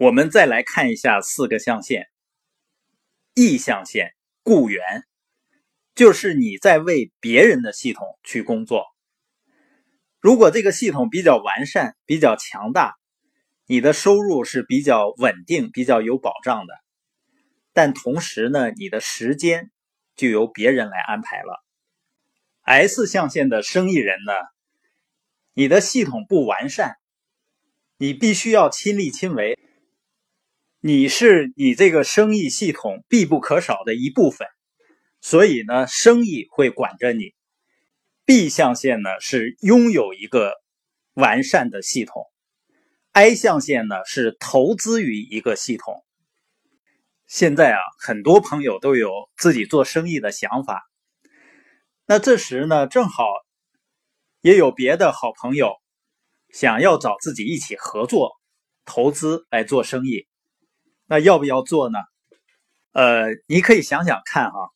[0.00, 2.06] 我们再来看一下四个象限。
[3.34, 4.12] 意象限，
[4.44, 5.02] 雇员，
[5.96, 8.84] 就是你在为别人的系统去工作。
[10.20, 12.94] 如果这个系统比较完善、比较强大，
[13.66, 16.74] 你的收入是比较稳定、比较有保障的。
[17.72, 19.72] 但同时呢，你的时间
[20.14, 21.60] 就由别人来安排了。
[22.62, 24.32] S 象限的生意人呢，
[25.54, 26.94] 你的系统不完善，
[27.96, 29.58] 你必须要亲力亲为。
[30.80, 34.46] 你是你这个生意系统必不可少的一部分，
[35.20, 37.34] 所以呢，生意会管着你。
[38.24, 40.52] B 象限呢是拥有一个
[41.14, 42.26] 完善的系统
[43.10, 46.04] ，I 象限呢是投资于一个系统。
[47.26, 50.88] 现在啊，很多朋友都有自己做生意的想法，
[52.06, 53.24] 那这时呢，正好
[54.42, 55.74] 也有别的好朋友
[56.50, 58.30] 想要找自己一起合作
[58.84, 60.28] 投资来做生意。
[61.08, 61.98] 那要不要做呢？
[62.92, 64.70] 呃，你可以想想看哈，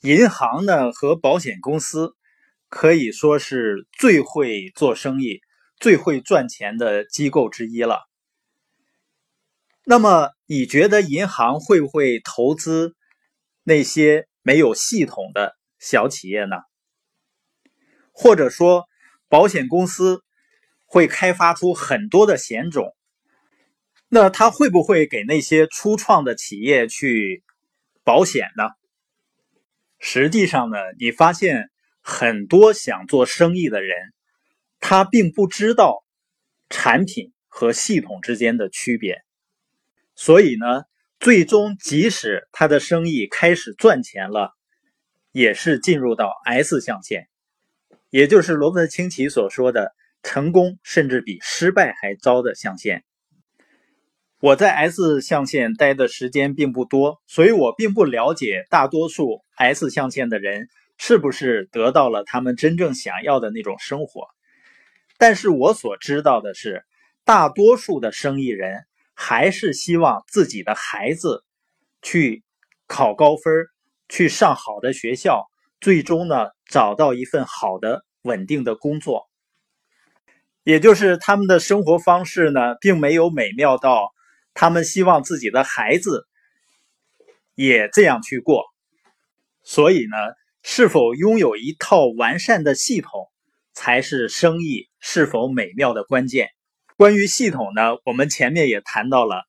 [0.00, 2.14] 银行呢和保险公司
[2.68, 5.40] 可以说是最会做生意、
[5.78, 8.00] 最会赚钱的机构之一了。
[9.84, 12.94] 那么，你觉得银行会不会投资
[13.64, 16.56] 那些没有系统的小企业呢？
[18.12, 18.84] 或者说，
[19.28, 20.22] 保险公司
[20.84, 22.94] 会开发出很多的险种？
[24.12, 27.44] 那他会不会给那些初创的企业去
[28.02, 28.64] 保险呢？
[30.00, 33.96] 实际上呢，你发现很多想做生意的人，
[34.80, 36.02] 他并不知道
[36.68, 39.22] 产品和系统之间的区别，
[40.16, 40.82] 所以呢，
[41.20, 44.50] 最终即使他的生意开始赚钱了，
[45.30, 47.28] 也是进入到 S 象限，
[48.10, 49.94] 也就是罗伯特清崎所说的
[50.24, 53.04] “成功甚至比失败还糟”的象限。
[54.40, 64.28] 我在 S 象限待的时间并不多，所以我并不了解大多数 S 象限的人是不是得到了他们真正想要的那种生活。
[65.18, 66.86] 但是我所知道的是，
[67.22, 71.44] 大多数的生意人还是希望自己的孩子
[72.00, 72.42] 去
[72.86, 73.66] 考高分，
[74.08, 75.50] 去上好的学校，
[75.82, 79.28] 最终呢找到一份好的稳定的工作。
[80.64, 84.14] 也就是他们的生活方式呢，并没有美妙到。
[84.60, 86.28] 他们希望自己的孩子
[87.54, 88.66] 也这样去过，
[89.62, 90.16] 所以呢，
[90.62, 93.30] 是否拥有一套完善的系统，
[93.72, 96.50] 才是生意是否美妙的关键。
[96.98, 99.44] 关于系统呢，我们前面也谈到了，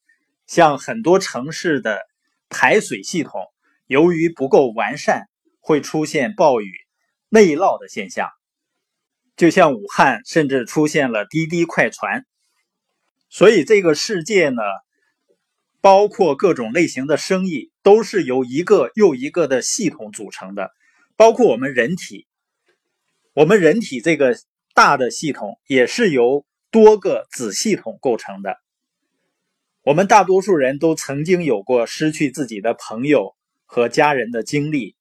[0.47, 1.99] 像很多城市的
[2.47, 3.41] 排水系统，
[3.87, 5.25] 由于不够完善，
[5.59, 6.71] 会出现暴雨、
[7.27, 8.29] 内涝的现象。
[9.35, 12.25] 就像武汉，甚至出现了滴滴快船。
[13.27, 14.61] 所以这个世界呢？
[15.81, 20.69] 包括各种类型的生意，都是由一个又一个的系统组成的。
[21.17, 22.27] 包括我们人体，
[23.33, 24.37] 我们人体这个
[24.75, 28.57] 大的系统也是由多个子系统构成的。
[29.81, 34.95] 我们大多数人都曾经有过失去自己的朋友和家人的经历，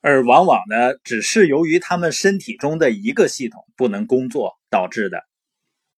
[0.00, 5.22] 而往往呢，只是由于他们身体中的一个系统不能工作导致的。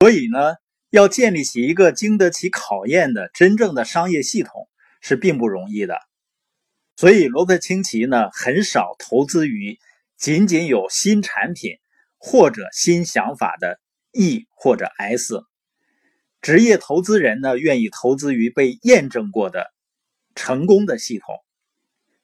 [0.00, 0.54] 所以呢。
[0.96, 4.66] 要建立起一个经得起考验的真正的商业系统
[5.02, 5.98] 是并不容易的，
[6.96, 9.78] 所以罗伯特清崎呢很少投资于
[10.16, 11.76] 仅仅有新产品
[12.16, 13.78] 或者新想法的
[14.12, 15.44] E 或者 S。
[16.40, 19.66] 职业投资人呢愿意投资于被验证过的
[20.34, 21.34] 成功的系统，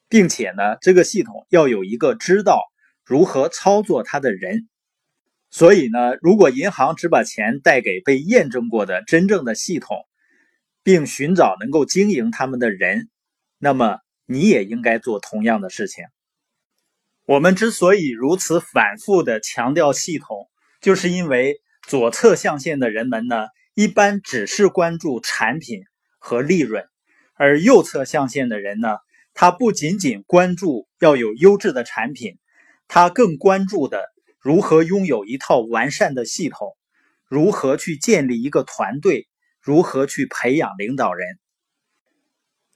[0.09, 2.63] 并且呢这个系统要有一个知道
[3.05, 4.67] 如何操作它的人。
[5.55, 9.99] 所以呢，如果银行只把钱贷给被验证过的真正的系统，
[10.83, 13.11] 并寻找能够经营他们的人，
[13.59, 16.07] 那么你也应该做同样的事情。
[17.27, 20.49] 我们之所以如此反复的强调系统，
[20.81, 25.83] 就是因为左侧象限的人们呢，一般只是关注产品
[26.19, 26.87] 和利润，
[27.35, 28.97] 而右侧象限的人呢，
[29.35, 32.39] 他不仅仅关注要有优质的产品，
[32.89, 34.12] 他更关注的。
[34.43, 36.77] 如何拥有一套完善的系统？
[37.29, 39.29] 如何去建立一个团队？
[39.61, 41.39] 如何去培养领导人？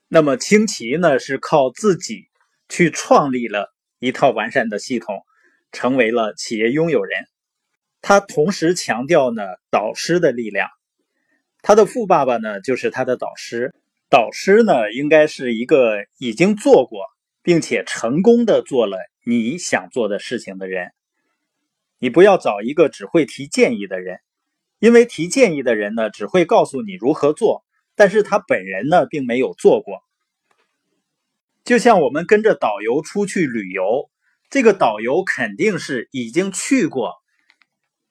[0.06, 1.18] 那么清奇呢？
[1.18, 2.28] 是靠自己
[2.68, 5.22] 去创立了一套完善的系统，
[5.72, 7.24] 成为了企业拥有人。
[8.00, 10.68] 他同时强调呢导师的力量。
[11.62, 13.74] 他的富爸爸呢就是他的导师。
[14.08, 17.00] 导师呢应该是一个已经做过
[17.42, 20.92] 并且成功的做了你想做的事情的人。
[21.98, 24.20] 你不要找一个只会提建议的人，
[24.78, 27.64] 因为提建议的人呢，只会告诉你如何做，
[27.94, 30.02] 但是他本人呢并没有做过。
[31.64, 34.10] 就像我们跟着导游出去旅游，
[34.50, 37.14] 这个导游肯定是已经去过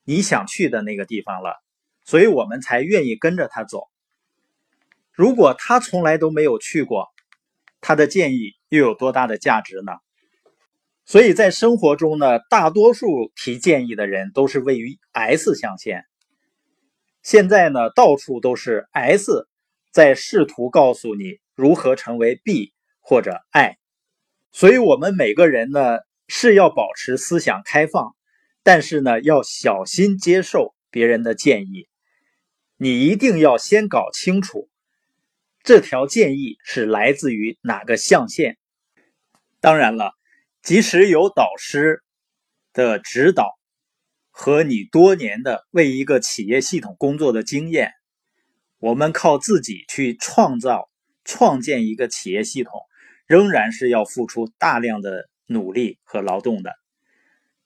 [0.04, 1.64] 你想去的那个地方了，
[2.04, 3.88] 所以我们才愿意跟着他走。
[5.14, 7.14] 如果他从来都没有去过，
[7.80, 9.94] 他的建议又有多大的价值呢？
[11.06, 16.06] 所以在生活中呢，大多数提建议的人都是位于 S 象限。
[17.22, 19.48] 现在呢，到处都是 S
[19.92, 22.74] 在试图告诉你如何成为 B。
[23.08, 23.78] 或者 I，
[24.52, 28.16] 所以我们每个人呢是要保持思想开放，
[28.64, 31.88] 但是呢要小心接受别人的建议。
[32.78, 34.70] 你一定要先搞清楚
[35.62, 38.58] 这条建议是来自于哪个象限。
[39.60, 40.14] 当然了，
[40.66, 42.02] 即使有导师
[42.74, 43.56] 的指导
[44.32, 47.92] 和你多年的为一个企业系统工作的经验，
[48.80, 50.90] 我们靠自己去创造、
[51.24, 52.82] 创建一个企业系统。
[53.28, 56.74] 仍然是要付出大量的努力和劳动的。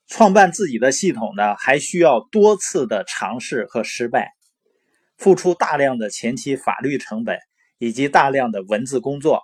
[0.07, 4.31] 创办自己的系统呢，还需要多次的尝试和失败，
[5.18, 7.40] 付出大量的前期法律成本
[7.78, 9.42] 以及大量的文字工作。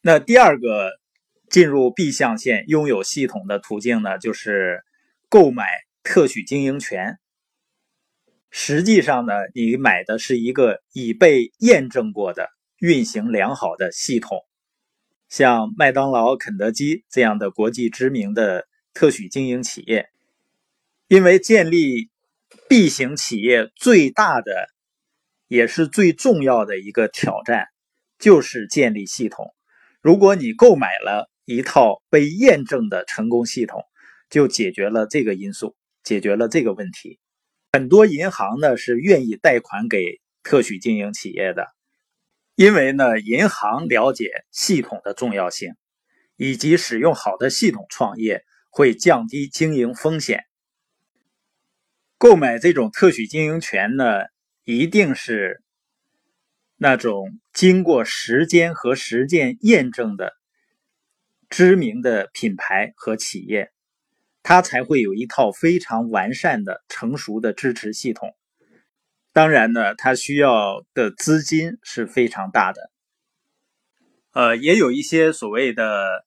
[0.00, 0.90] 那第二个
[1.50, 4.84] 进入 B 象限拥有系统的途径呢，就是
[5.28, 5.64] 购买
[6.02, 7.18] 特许经营权。
[8.50, 12.48] 实际上呢，你买的是一个已被验证过的、
[12.78, 14.38] 运行良好的系统。
[15.28, 20.08] 像麦当劳、肯德基这样的国际知名的特许经营企业，
[21.06, 22.08] 因为建立
[22.68, 24.68] B 型企业最大的
[25.46, 27.66] 也是最重要的一个挑战，
[28.18, 29.54] 就是建立系统。
[30.00, 33.82] 如果你购买了一套被验证的成功系统，
[34.28, 37.18] 就解决了这个因素，解决了这个问题。
[37.72, 41.68] 很多银行呢是愿意贷款给特许经营企业的。
[42.54, 45.72] 因为呢，银行了解系统的重要性，
[46.36, 50.44] 以及使用好的系统创业会降低经营风险。
[52.18, 54.04] 购买这种特许经营权呢，
[54.64, 55.62] 一定是
[56.76, 60.34] 那种经过时间和实践验证的
[61.50, 63.72] 知名的品牌和企业，
[64.42, 68.36] 它才会有一套非常完善的、成熟的支持系统。
[69.32, 72.90] 当然呢，它需要的资金是非常大的。
[74.32, 76.26] 呃，也有一些所谓的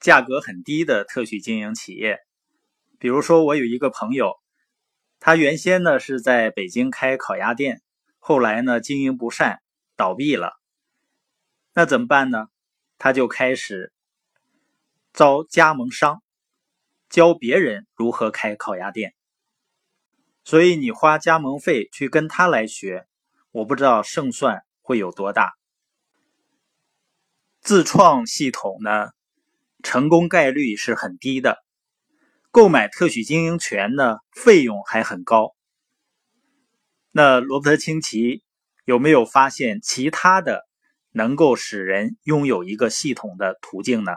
[0.00, 2.18] 价格很低的特许经营企业，
[2.98, 4.34] 比如说我有一个朋友，
[5.20, 7.82] 他原先呢是在北京开烤鸭店，
[8.18, 9.60] 后来呢经营不善
[9.96, 10.52] 倒闭了，
[11.74, 12.46] 那怎么办呢？
[12.98, 13.92] 他就开始
[15.18, 16.22] 招加盟商，
[17.08, 19.16] 教别人如何开烤鸭店。
[20.44, 23.08] 所以你花加盟费去跟他来学，
[23.50, 25.54] 我不知道胜算会有多大。
[27.60, 29.08] 自创系统呢，
[29.82, 31.58] 成功概率是很低的。
[32.52, 35.56] 购买特许经营权呢，费用还很高。
[37.10, 38.44] 那罗伯特清崎
[38.84, 40.68] 有没有发现其他的
[41.10, 44.12] 能够使人拥有一个系统的途径呢？